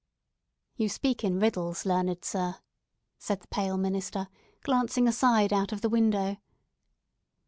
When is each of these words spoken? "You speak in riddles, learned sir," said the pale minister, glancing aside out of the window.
"You 0.77 0.89
speak 0.89 1.23
in 1.23 1.39
riddles, 1.39 1.85
learned 1.85 2.25
sir," 2.25 2.55
said 3.19 3.41
the 3.41 3.47
pale 3.49 3.77
minister, 3.77 4.29
glancing 4.63 5.07
aside 5.07 5.53
out 5.53 5.71
of 5.71 5.81
the 5.81 5.89
window. 5.89 6.37